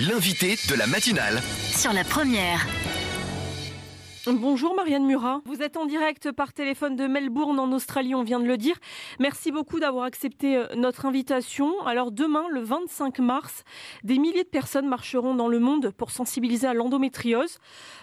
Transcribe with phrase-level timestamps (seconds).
[0.00, 1.42] L'invité de la matinale.
[1.76, 2.66] Sur la première.
[4.26, 8.38] Bonjour Marianne Murat, vous êtes en direct par téléphone de Melbourne en Australie, on vient
[8.38, 8.76] de le dire.
[9.18, 11.80] Merci beaucoup d'avoir accepté euh, notre invitation.
[11.86, 13.64] Alors demain, le 25 mars,
[14.04, 17.60] des milliers de personnes marcheront dans le monde pour sensibiliser à l'endométriose.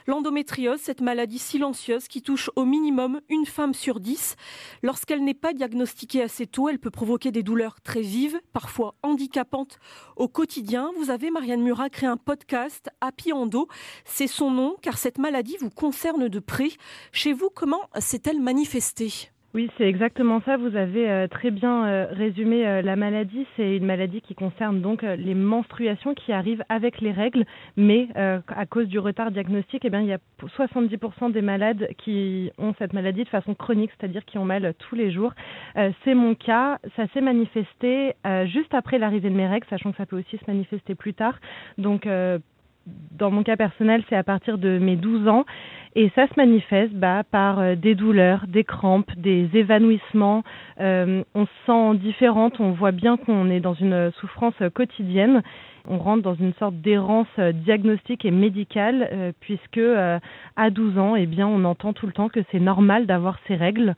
[0.08, 4.38] L'endométriose, cette maladie silencieuse qui touche au minimum une femme sur dix.
[4.82, 9.78] Lorsqu'elle n'est pas diagnostiquée assez tôt, elle peut provoquer des douleurs très vives, parfois handicapantes
[10.16, 10.90] au quotidien.
[10.98, 13.68] Vous avez, Marianne Murat, créé un podcast, Happy Endo.
[14.04, 16.70] C'est son nom car cette maladie vous concerne de près.
[17.12, 19.30] Chez vous, comment s'est-elle manifestée?
[19.54, 20.58] Oui, c'est exactement ça.
[20.58, 23.48] Vous avez euh, très bien euh, résumé euh, la maladie.
[23.56, 28.66] C'est une maladie qui concerne donc les menstruations qui arrivent avec les règles, mais à
[28.68, 32.94] cause du retard diagnostique, eh bien, il y a 70% des malades qui ont cette
[32.94, 35.34] maladie de façon chronique, c'est-à-dire qui ont mal tous les jours.
[36.04, 36.80] c'est mon cas.
[36.96, 38.14] Ça s'est manifesté
[38.46, 41.40] juste après l'arrivée de mes règles, sachant que ça peut aussi se manifester plus tard.
[41.78, 42.08] Donc
[43.18, 45.46] dans mon cas personnel, c'est à partir de mes 12 ans.
[45.96, 50.44] Et ça se manifeste bah, par euh, des douleurs, des crampes, des évanouissements.
[50.80, 55.42] Euh, on se sent différente, on voit bien qu'on est dans une souffrance quotidienne.
[55.88, 59.82] On rentre dans une sorte d'errance diagnostique et médicale, euh, puisque
[60.56, 63.56] à 12 ans, eh bien, on entend tout le temps que c'est normal d'avoir ces
[63.56, 63.96] règles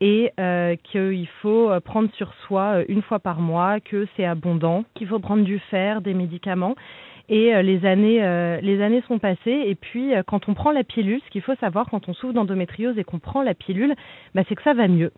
[0.00, 0.32] et
[0.82, 5.44] qu'il faut prendre sur soi une fois par mois, que c'est abondant, qu'il faut prendre
[5.44, 6.74] du fer, des médicaments.
[7.28, 9.62] Et euh, les années, euh, les années sont passées.
[9.66, 12.32] Et puis, euh, quand on prend la pilule, ce qu'il faut savoir quand on souffre
[12.32, 13.94] d'endométriose et qu'on prend la pilule,
[14.34, 15.12] bah, c'est que ça va mieux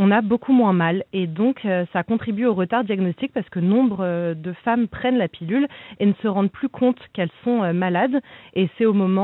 [0.00, 1.04] on a beaucoup moins mal.
[1.12, 5.18] Et donc euh, ça contribue au retard diagnostique parce que nombre euh, de femmes prennent
[5.18, 8.22] la pilule et ne se rendent plus compte qu'elles sont euh, malades.
[8.54, 9.20] Et c'est au moment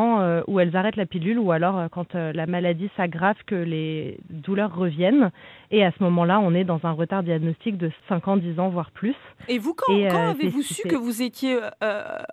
[0.46, 5.30] où elles arrêtent la pilule ou alors quand la maladie s'aggrave que les douleurs reviennent.
[5.70, 8.68] Et à ce moment-là on est dans un retard diagnostique de 5 ans, 10 ans
[8.68, 9.14] voire plus.
[9.48, 11.58] Et vous quand, quand avez-vous su que vous étiez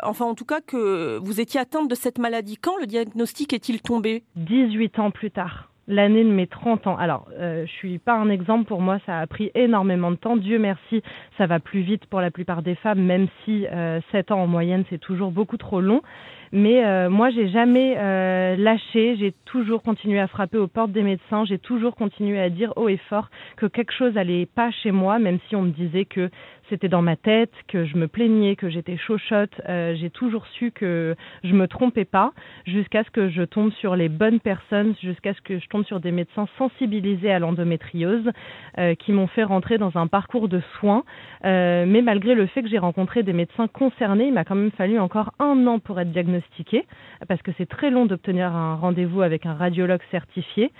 [0.04, 2.58] enfin en tout cas que vous étiez atteinte de cette maladie?
[2.58, 4.24] Quand le diagnostic est-il tombé?
[4.36, 6.98] 18 ans plus tard l'année de mes 30 ans.
[6.98, 10.38] Alors, euh, je suis pas un exemple pour moi, ça a pris énormément de temps.
[10.38, 11.02] Dieu merci,
[11.38, 14.48] ça va plus vite pour la plupart des femmes, même si euh, 7 ans en
[14.48, 16.02] moyenne, c'est toujours beaucoup trop long.
[16.56, 21.02] Mais euh, moi, j'ai jamais euh, lâché, j'ai toujours continué à frapper aux portes des
[21.02, 24.92] médecins, j'ai toujours continué à dire haut et fort que quelque chose allait pas chez
[24.92, 26.30] moi, même si on me disait que
[26.70, 29.62] c'était dans ma tête, que je me plaignais, que j'étais chauchotte.
[29.68, 32.32] Euh, j'ai toujours su que je me trompais pas,
[32.66, 36.00] jusqu'à ce que je tombe sur les bonnes personnes, jusqu'à ce que je tombe sur
[36.00, 38.32] des médecins sensibilisés à l'endométriose,
[38.78, 41.04] euh, qui m'ont fait rentrer dans un parcours de soins.
[41.46, 44.72] Euh, mais malgré le fait que j'ai rencontré des médecins concernés, il m'a quand même
[44.72, 46.86] fallu encore un an pour être diagnostiquée,
[47.28, 50.72] parce que c'est très long d'obtenir un rendez-vous avec un radiologue certifié.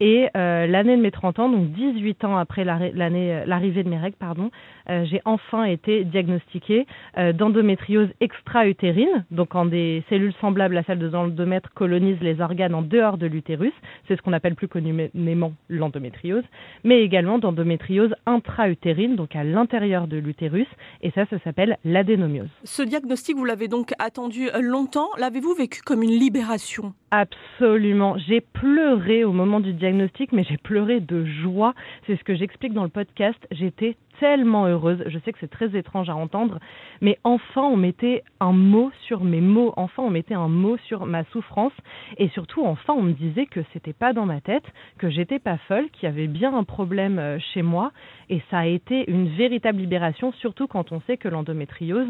[0.00, 3.98] Et euh, l'année de mes 30 ans, donc 18 ans après euh, l'arrivée de mes
[3.98, 4.50] règles, pardon,
[4.88, 6.86] euh, j'ai enfin été diagnostiquée
[7.34, 12.82] d'endométriose extra-utérine, donc quand des cellules semblables à celles de l'endomètre colonisent les organes en
[12.82, 13.72] dehors de l'utérus.
[14.06, 16.44] C'est ce qu'on appelle plus communément l'endométriose,
[16.84, 20.66] mais également d'endométriose intra-utérine, donc à l'intérieur de l'utérus,
[21.02, 22.48] et ça, ça s'appelle l'adénomiose.
[22.64, 25.08] Ce diagnostic, vous l'avez donc attendu longtemps.
[25.18, 26.94] L'avez-vous vécu comme une libération?
[27.10, 28.18] Absolument.
[28.18, 31.72] J'ai pleuré au moment du diagnostic, mais j'ai pleuré de joie.
[32.06, 33.38] C'est ce que j'explique dans le podcast.
[33.50, 35.02] J'étais tellement heureuse.
[35.06, 36.58] Je sais que c'est très étrange à entendre,
[37.00, 39.72] mais enfin on mettait un mot sur mes mots.
[39.76, 41.72] Enfin on mettait un mot sur ma souffrance.
[42.18, 44.64] Et surtout, enfin on me disait que c'était pas dans ma tête,
[44.98, 47.92] que j'étais pas folle, qu'il y avait bien un problème euh, chez moi.
[48.28, 52.08] Et ça a été une véritable libération, surtout quand on sait que l'endométriose,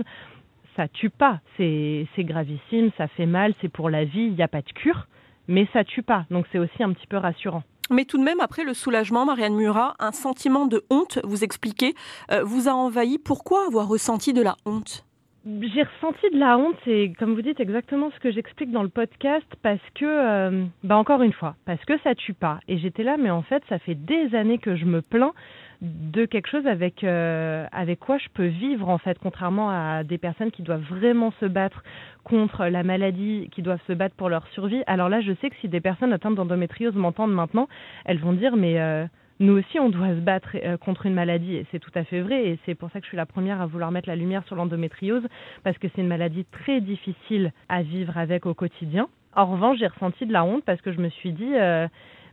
[0.79, 1.41] ça tue pas.
[1.57, 5.09] C'est gravissime, ça fait mal, c'est pour la vie, il n'y a pas de cure,
[5.49, 6.25] mais ça tue pas.
[6.31, 7.65] Donc c'est aussi un petit peu rassurant.
[7.91, 11.95] Mais tout de même, après le soulagement, Marianne Murat, un sentiment de honte, vous expliquez,
[12.31, 13.19] euh, vous a envahi.
[13.19, 15.05] Pourquoi avoir ressenti de la honte?
[15.47, 18.91] J'ai ressenti de la honte, c'est comme vous dites exactement ce que j'explique dans le
[18.91, 22.61] podcast, parce que, euh, bah encore une fois, parce que ça tue pas.
[22.69, 25.33] Et j'étais là, mais en fait, ça fait des années que je me plains
[25.81, 30.19] de quelque chose avec euh, avec quoi je peux vivre en fait contrairement à des
[30.19, 31.85] personnes qui doivent vraiment se battre
[32.25, 34.83] contre la maladie qui doivent se battre pour leur survie.
[34.87, 37.69] Alors là je sais que si des personnes atteintes d'endométriose m'entendent maintenant
[38.07, 39.07] elles vont dire mais euh,
[39.41, 42.21] nous aussi, on doit se battre euh, contre une maladie, et c'est tout à fait
[42.21, 44.43] vrai, et c'est pour ça que je suis la première à vouloir mettre la lumière
[44.47, 45.23] sur l'endométriose,
[45.63, 49.09] parce que c'est une maladie très difficile à vivre avec au quotidien.
[49.37, 51.53] En revanche, j'ai ressenti de la honte parce que je me suis dit,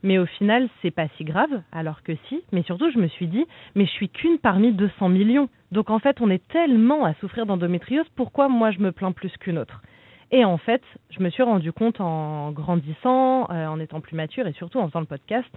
[0.06, 2.42] mais au final, c'est pas si grave, alors que si.
[2.52, 3.44] Mais surtout, je me suis dit,
[3.74, 5.50] mais je suis qu'une parmi 200 millions.
[5.72, 9.36] Donc en fait, on est tellement à souffrir d'endométriose, pourquoi moi je me plains plus
[9.38, 9.82] qu'une autre?
[10.32, 14.48] Et en fait, je me suis rendu compte en grandissant, euh, en étant plus mature
[14.48, 15.50] et surtout en faisant le podcast,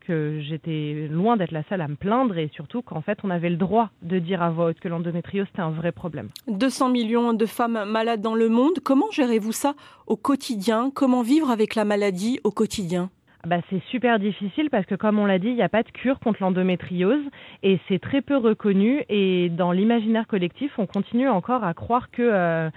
[0.00, 3.48] que j'étais loin d'être la seule à me plaindre et surtout qu'en fait on avait
[3.48, 6.28] le droit de dire à voix haute que l'endométriose c'était un vrai problème.
[6.46, 9.74] 200 millions de femmes malades dans le monde, comment gérez-vous ça
[10.06, 10.90] au quotidien?
[10.94, 13.08] Comment vivre avec la maladie au quotidien?
[13.46, 15.90] Bah, c'est super difficile parce que comme on l'a dit, il n'y a pas de
[15.90, 17.24] cure contre l'endométriose
[17.62, 22.22] et c'est très peu reconnu et dans l'imaginaire collectif, on continue encore à croire que
[22.22, 22.70] euh,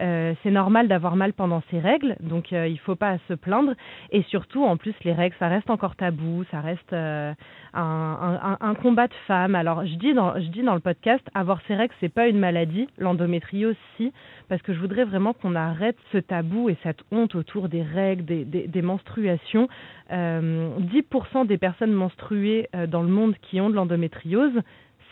[0.00, 3.34] euh, c'est normal d'avoir mal pendant ses règles, donc euh, il ne faut pas se
[3.34, 3.74] plaindre.
[4.10, 7.32] Et surtout, en plus, les règles, ça reste encore tabou, ça reste euh,
[7.74, 9.54] un, un, combat de femmes.
[9.54, 12.38] Alors, je dis dans, je dis dans le podcast, avoir ses règles, c'est pas une
[12.38, 14.12] maladie, l'endométriose, si,
[14.48, 18.24] parce que je voudrais vraiment qu'on arrête ce tabou et cette honte autour des règles,
[18.24, 19.68] des, des, des menstruations.
[20.10, 24.52] 10% des personnes menstruées dans le monde qui ont de l'endométriose,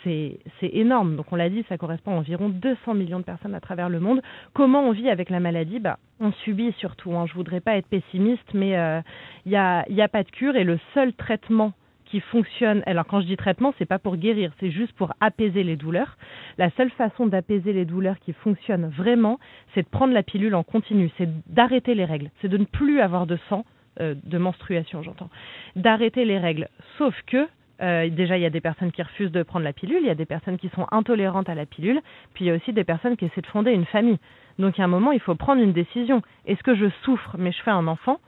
[0.05, 1.17] c'est énorme.
[1.17, 4.01] Donc on l'a dit, ça correspond à environ 200 millions de personnes à travers le
[4.01, 4.21] monde.
[4.53, 5.79] Comment on vit avec la maladie?
[5.79, 7.15] Bah, On subit surtout.
[7.15, 7.27] Hein.
[7.27, 9.01] Je voudrais pas être pessimiste, mais il euh,
[9.47, 11.73] n'y a, y a pas de cure et le seul traitement
[12.13, 12.83] qui fonctionne.
[12.85, 16.19] Alors quand je dis traitement, c'est pas pour guérir, c'est juste pour apaiser les douleurs.
[16.59, 19.41] La seule façon d'apaiser les douleurs qui fonctionne vraiment,
[19.75, 23.01] c'est de prendre la pilule en continu, c'est d'arrêter les règles, c'est de ne plus
[23.01, 23.65] avoir de sang,
[24.01, 25.31] euh, de menstruation, j'entends,
[25.75, 26.69] d'arrêter les règles.
[26.99, 27.49] Sauf que
[27.83, 30.11] euh, déjà, il y a des personnes qui refusent de prendre la pilule, il y
[30.11, 32.01] a des personnes qui sont intolérantes à la pilule,
[32.35, 34.19] puis il y a aussi des personnes qui essaient de fonder une famille.
[34.59, 36.23] Donc, à un moment, il faut prendre une décision.
[36.47, 38.21] Est-ce que je souffre, mais je fais un enfant,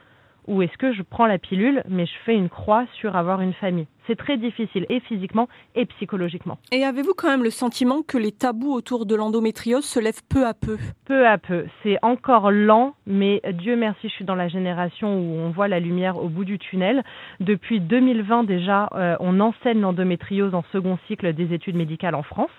[0.47, 3.55] ou est-ce que je prends la pilule, mais je fais une croix sur avoir une
[3.55, 3.87] famille?
[4.07, 6.59] C'est très difficile, et physiquement et psychologiquement.
[6.73, 10.47] Et avez-vous quand même le sentiment que les tabous autour de l'endométriose se lèvent peu
[10.47, 10.79] à peu?
[11.07, 11.67] Peu à peu.
[11.83, 15.81] C'est encore lent, mais Dieu merci, je suis dans la génération où on voit la
[15.81, 17.03] lumière au bout du tunnel.
[17.41, 22.51] Depuis 2020 déjà, euh, on enseigne l'endométriose en second cycle des études médicales en France.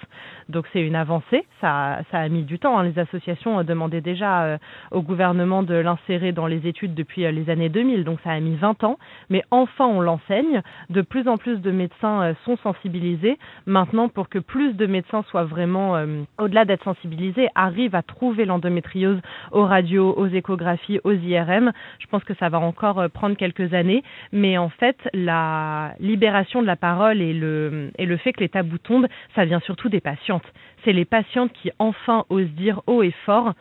[0.49, 1.45] Donc c'est une avancée.
[1.61, 2.77] Ça, ça a mis du temps.
[2.77, 2.83] Hein.
[2.83, 4.57] Les associations demandaient déjà euh,
[4.91, 8.03] au gouvernement de l'insérer dans les études depuis euh, les années 2000.
[8.03, 8.97] Donc ça a mis 20 ans.
[9.29, 10.61] Mais enfin, on l'enseigne.
[10.89, 13.37] De plus en plus de médecins euh, sont sensibilisés.
[13.65, 18.45] Maintenant, pour que plus de médecins soient vraiment, euh, au-delà d'être sensibilisés, arrivent à trouver
[18.45, 19.19] l'endométriose
[19.51, 23.73] aux radios, aux échographies, aux IRM, je pense que ça va encore euh, prendre quelques
[23.73, 24.03] années.
[24.31, 28.49] Mais en fait, la libération de la parole et le, et le fait que les
[28.49, 30.45] tabous tombent, ça vient surtout des patientes.
[30.83, 33.53] C'est les patientes qui enfin osent dire haut et fort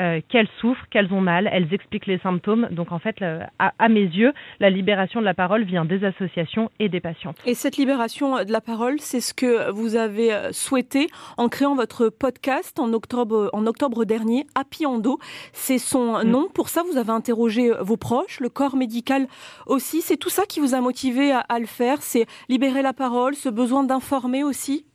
[0.00, 2.68] euh, qu'elles souffrent, qu'elles ont mal, elles expliquent les symptômes.
[2.70, 3.16] Donc en fait,
[3.58, 7.34] à, mes yeux, la libération de la parole vient des associations et des patients.
[7.46, 11.74] Et cette libération de la parole, c'est ce que vous avez euh, souhaité en créant
[11.74, 15.18] votre podcast en octobre, en octobre dernier, Happy Endo.
[15.52, 16.22] C'est son mm.
[16.22, 16.48] nom.
[16.54, 19.26] Pour ça, vous avez interrogé euh, vos proches, le corps médical
[19.66, 20.00] aussi.
[20.00, 22.02] C'est tout ça qui vous a motivé à le faire.
[22.02, 24.86] C'est libérer la parole, ce besoin d'informer aussi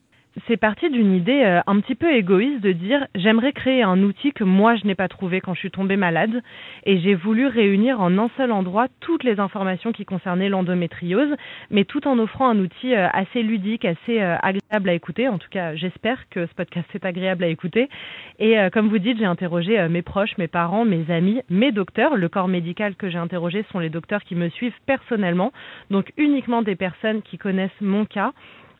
[0.46, 4.34] c'est parti d'une idée euh, un petit peu égoïste de dire j'aimerais créer un outil
[4.34, 6.44] que moi je n'ai pas trouvé quand je suis tombée malade
[6.86, 11.36] et j'ai voulu réunir en un seul endroit toutes les informations qui concernaient l'endométriose
[11.72, 15.28] mais tout en offrant un outil euh, assez ludique, assez euh, agréable à écouter.
[15.28, 17.90] En tout cas, j'espère que ce podcast est agréable à écouter.
[18.40, 22.16] Et comme vous dites, j'ai interrogé mes proches, mes parents, mes amis, mes docteurs.
[22.16, 25.52] Le corps médical que j'ai interrogé sont les docteurs qui me suivent personnellement,
[25.90, 28.34] donc uniquement des personnes qui connaissent mon cas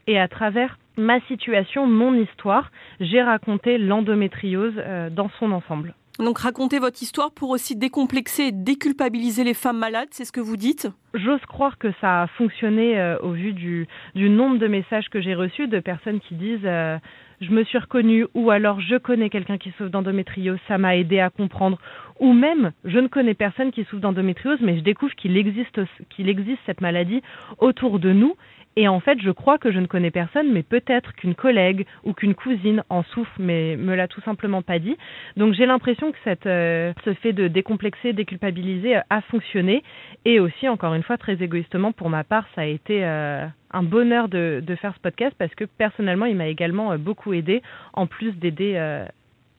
[0.08, 5.94] et à travers ma situation, mon histoire, j'ai raconté l'endométriose euh, dans son ensemble.
[6.20, 10.40] Donc raconter votre histoire pour aussi décomplexer et déculpabiliser les femmes malades, c'est ce que
[10.40, 10.88] vous dites?
[11.14, 15.36] J'ose croire que ça a fonctionné euh, au vu du, nombre de messages que j'ai
[15.36, 16.98] reçus de personnes qui disent euh,
[17.40, 21.20] je me suis reconnue ou alors je connais quelqu'un qui souffre d'endométriose, ça m'a aidé
[21.20, 21.78] à comprendre
[22.20, 26.30] ou même je ne connais personne qui souffre d'endométriose mais je découvre qu'il existe qu'il
[26.30, 27.22] existe cette maladie
[27.60, 28.36] autour de nous
[28.78, 32.14] et en fait, je crois que je ne connais personne, mais peut-être qu'une collègue ou
[32.14, 34.96] qu'une cousine en souffre, mais me l'a tout simplement pas dit.
[35.36, 39.82] Donc j'ai l'impression que euh, ce fait de décomplexer, déculpabiliser euh, a fonctionné.
[40.26, 43.82] Et aussi, encore une fois, très égoïstement, pour ma part, ça a été euh, un
[43.82, 48.06] bonheur de, de, faire ce podcast parce que personnellement, il m'a également beaucoup aidé, en
[48.06, 48.80] plus d'aider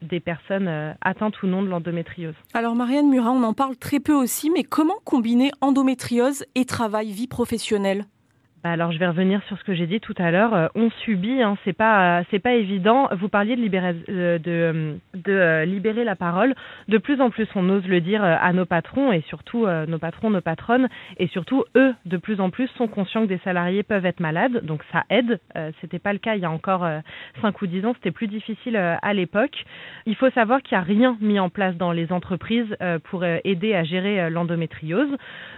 [0.01, 2.37] des personnes atteintes ou non de l'endométriose.
[2.55, 7.11] Alors Marianne Murat, on en parle très peu aussi, mais comment combiner endométriose et travail,
[7.11, 8.05] vie professionnelle?
[8.65, 10.53] Bah, alors je vais revenir sur ce que j'ai dit tout à l'heure.
[10.53, 13.09] Euh, on subit, hein, c'est pas c'est pas évident.
[13.13, 14.97] Vous parliez de libérer euh,
[15.29, 16.55] euh, libérer la parole.
[16.89, 20.31] De plus en plus, on ose le dire à nos patrons et surtout nos patrons,
[20.31, 20.89] nos patronnes
[21.19, 24.65] et surtout eux, de plus en plus, sont conscients que des salariés peuvent être malades,
[24.65, 25.39] donc ça aide.
[25.81, 26.87] c'était pas le cas il y a encore
[27.43, 29.65] 5 ou 10 ans, c'était plus difficile à l'époque.
[30.07, 33.75] Il faut savoir qu'il n'y a rien mis en place dans les entreprises pour aider
[33.75, 35.17] à gérer l'endométriose.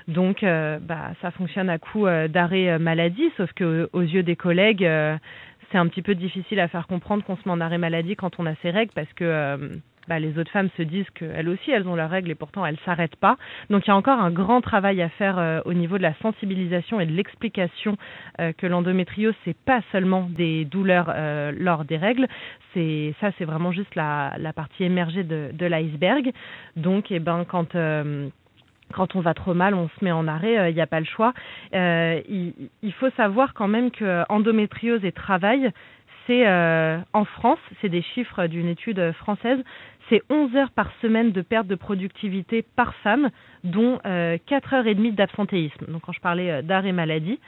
[0.08, 2.78] Donc, bah, ça fonctionne à coup d'arrêt
[3.36, 5.16] sauf que aux yeux des collègues, euh,
[5.70, 8.38] c'est un petit peu difficile à faire comprendre qu'on se met en arrêt maladie quand
[8.38, 9.76] on a ses règles parce que euh,
[10.08, 12.78] bah, les autres femmes se disent qu'elles aussi, elles ont leurs règles et pourtant elles
[12.84, 13.36] s'arrêtent pas.
[13.68, 16.14] Donc il y a encore un grand travail à faire euh, au niveau de la
[16.14, 17.96] sensibilisation et de l'explication
[18.40, 21.14] euh, que l'endométriose c'est pas seulement des douleurs
[21.52, 22.26] lors des règles.
[22.74, 26.32] C'est ça, c'est vraiment juste la, partie émergée de, de l'iceberg.
[26.76, 27.74] Donc, eh ben, quand
[28.94, 31.06] quand on va trop mal, on se met en arrêt, il n'y a pas le
[31.06, 31.32] choix.
[31.74, 35.72] Euh, il, il, faut savoir quand même que endométriose et travail,
[36.26, 39.58] c'est euh, en France, c'est des chiffres d'une étude française,
[40.08, 43.30] c'est 11 heures par semaine de perte de productivité par femme,
[43.64, 45.86] dont euh, 4 heures et demie d'absentéisme.
[45.86, 47.38] Donc quand je parlais euh, d'arrêt maladie.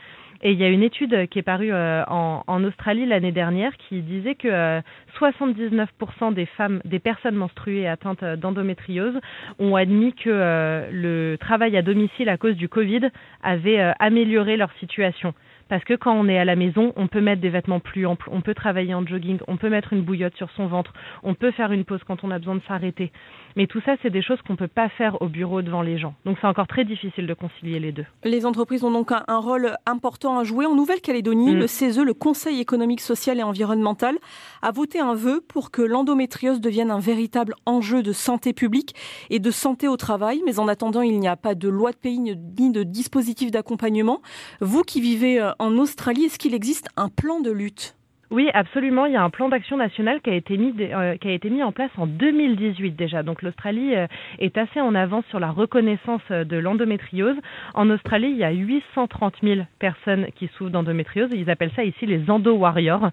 [0.42, 3.72] Et il y a une étude qui est parue euh, en, en, Australie l'année dernière
[3.76, 4.80] qui disait que
[5.18, 9.14] 79% des femmes, des personnes menstruées atteintes d'endométriose
[9.58, 13.10] ont admis que le travail à domicile à cause du Covid
[13.42, 15.34] avait amélioré leur situation.
[15.68, 18.28] Parce que quand on est à la maison, on peut mettre des vêtements plus amples,
[18.32, 20.92] on peut travailler en jogging, on peut mettre une bouillotte sur son ventre,
[21.22, 23.12] on peut faire une pause quand on a besoin de s'arrêter.
[23.56, 25.98] Mais tout ça, c'est des choses qu'on ne peut pas faire au bureau devant les
[25.98, 26.14] gens.
[26.24, 28.06] Donc c'est encore très difficile de concilier les deux.
[28.24, 30.66] Les entreprises ont donc un, rôle important à jouer.
[30.66, 31.58] En Nouvelle-Calédonie, mm.
[31.58, 34.16] le CESE, le Conseil économique, social et environnemental,
[34.62, 38.94] a voté un vœu pour que l'endométriose devienne un véritable enjeu de santé publique
[39.30, 40.42] et de santé au travail.
[40.46, 44.22] Mais en attendant, il n'y a pas de loi de pays ni de dispositif d'accompagnement.
[44.60, 47.96] Vous qui vivez euh, en Australie, est-ce qu'il existe un plan de lutte?
[48.32, 49.04] Oui, absolument.
[49.04, 51.50] Il y a un plan d'action national qui a été mis euh, qui a été
[51.50, 53.22] mis en place en 2018 déjà.
[53.22, 54.06] Donc l'Australie euh,
[54.38, 57.36] est assez en avance sur la reconnaissance euh, de l'endométriose.
[57.74, 61.28] En Australie, il y a 830 000 personnes qui souffrent d'endométriose.
[61.34, 63.10] Ils appellent ça ici les endo warriors.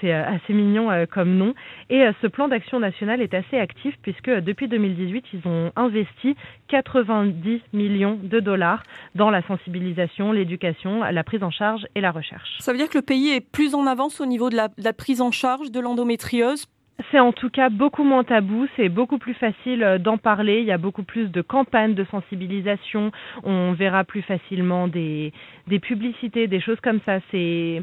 [0.00, 1.54] C'est assez mignon comme nom.
[1.88, 6.34] Et ce plan d'action national est assez actif puisque depuis 2018, ils ont investi
[6.66, 8.82] 90 millions de dollars
[9.14, 12.56] dans la sensibilisation, l'éducation, la prise en charge et la recherche.
[12.58, 14.92] Ça veut dire que le pays est plus en avance au niveau de la la,
[14.92, 16.66] prise en charge de l'endométriose
[17.10, 20.66] c'est en tout cas beaucoup moins tabou, c'est beaucoup plus facile euh, d'en parler, il
[20.66, 23.10] y a beaucoup plus de campagnes de sensibilisation,
[23.42, 25.32] on verra plus facilement des,
[25.66, 27.18] des publicités, des choses comme ça.
[27.30, 27.82] C'est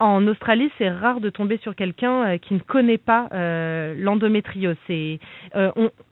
[0.00, 4.76] en Australie, c'est rare de tomber sur quelqu'un euh, qui ne connaît pas euh, l'endométriose.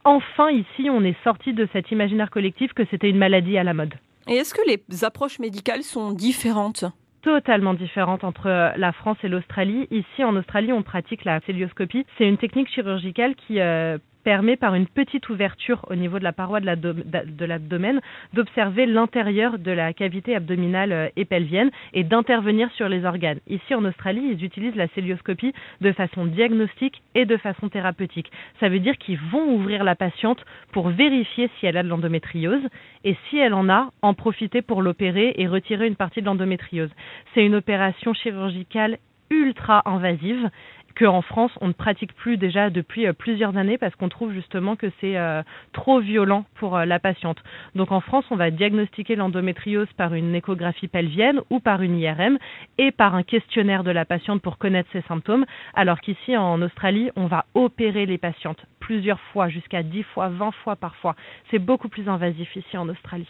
[0.05, 3.75] enfin ici, on est sorti de cet imaginaire collectif que c'était une maladie à la
[3.75, 3.95] mode.
[4.29, 6.85] Et est-ce que les approches médicales sont différentes?
[7.25, 9.89] Totalement différente entre euh, la France et l'Australie.
[9.91, 12.07] Ici, en Australie, on pratique la célioscopie.
[12.19, 16.33] C'est une technique chirurgicale qui euh, permet par une petite ouverture au niveau de la
[16.33, 18.01] paroi de l'abdomen
[18.33, 23.39] d'observer l'intérieur de la cavité abdominale euh, et pelvienne et d'intervenir sur les organes.
[23.47, 28.31] Ici en Australie, ils utilisent la célioscopie de façon diagnostique et de façon thérapeutique.
[28.61, 32.63] Ça veut dire qu'ils vont ouvrir la patiente pour vérifier si elle a de l'endométriose
[33.05, 36.91] et si elle en a, en profiter pour l'opérer et retirer une partie de l'endométriose.
[37.35, 38.99] C'est une opération chirurgicale
[39.31, 40.51] ultra invasive
[40.95, 44.77] qu'en France, on ne pratique plus déjà depuis euh, plusieurs années parce qu'on trouve justement
[44.77, 47.39] que c'est euh, trop violent pour euh, la patiente.
[47.75, 52.39] Donc en France, on va diagnostiquer l'endométriose par une échographie pelvienne ou par une IRM
[52.79, 57.11] et par un questionnaire de la patiente pour connaître ses symptômes, alors qu'ici en Australie,
[57.17, 61.17] on va opérer les patientes plusieurs fois, jusqu'à 10 fois, 20 fois parfois.
[61.51, 63.29] C'est beaucoup plus invasif ici en Australie.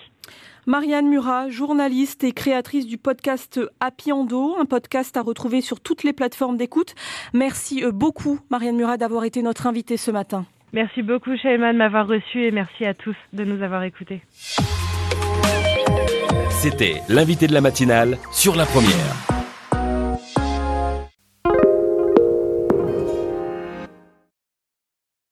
[0.66, 6.02] Marianne Murat, journaliste et créatrice du podcast Happy Endo, un podcast à retrouver sur toutes
[6.02, 6.94] les plateformes d'écoute.
[7.34, 10.44] Merci euh, beaucoup, Marianne Murat, d'avoir été notre invitée ce matin.
[10.72, 14.22] Merci beaucoup, Shaiman, de m'avoir reçu et merci à tous de nous avoir écoutés.
[16.50, 19.33] C'était l'invité de la matinale sur la première.